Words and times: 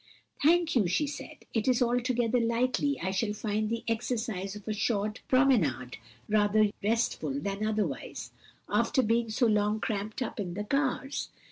"Thank 0.41 0.75
you," 0.75 0.87
she 0.87 1.05
said. 1.05 1.45
"It 1.53 1.67
is 1.67 1.79
altogether 1.79 2.39
likely 2.39 2.99
I 3.01 3.11
shall 3.11 3.33
find 3.33 3.69
the 3.69 3.83
exercise 3.87 4.55
of 4.55 4.67
a 4.67 4.73
short 4.73 5.21
promenade 5.27 5.97
rather 6.27 6.71
restful 6.83 7.33
than 7.35 7.63
otherwise, 7.63 8.31
after 8.67 9.03
being 9.03 9.29
so 9.29 9.45
long 9.45 9.79
cramped 9.79 10.23
up 10.23 10.39
in 10.39 10.55
the 10.55 10.63
cars. 10.63 11.29